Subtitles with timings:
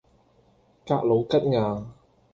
[0.83, 1.85] 格鲁吉亞